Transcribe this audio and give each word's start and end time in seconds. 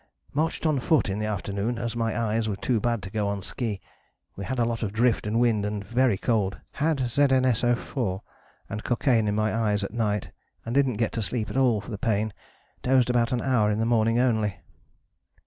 "Marched 0.33 0.65
on 0.65 0.79
foot 0.79 1.09
in 1.09 1.19
the 1.19 1.27
afternoon 1.27 1.77
as 1.77 1.95
my 1.95 2.19
eyes 2.19 2.49
were 2.49 2.55
too 2.55 2.79
bad 2.79 3.03
to 3.03 3.11
go 3.11 3.27
on 3.27 3.43
ski. 3.43 3.79
We 4.35 4.45
had 4.45 4.57
a 4.57 4.65
lot 4.65 4.81
of 4.81 4.91
drift 4.91 5.27
and 5.27 5.39
wind 5.39 5.63
and 5.63 5.83
very 5.85 6.17
cold. 6.17 6.59
Had 6.71 6.97
ZuSO_4 6.97 8.21
and 8.67 8.83
cocaine 8.83 9.27
in 9.27 9.35
my 9.35 9.53
eyes 9.55 9.83
at 9.83 9.93
night 9.93 10.31
and 10.65 10.73
didn't 10.73 10.97
get 10.97 11.11
to 11.11 11.21
sleep 11.21 11.51
at 11.51 11.55
all 11.57 11.81
for 11.81 11.91
the 11.91 11.99
pain 11.99 12.33
dozed 12.81 13.11
about 13.11 13.31
an 13.31 13.41
hour 13.43 13.69
in 13.69 13.77
the 13.77 13.85
morning 13.85 14.17
only." 14.17 14.57